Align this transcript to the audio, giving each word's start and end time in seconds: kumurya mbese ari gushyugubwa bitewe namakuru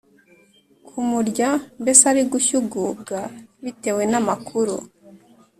kumurya 0.87 1.49
mbese 1.81 2.01
ari 2.11 2.21
gushyugubwa 2.31 3.17
bitewe 3.63 4.01
namakuru 4.11 4.75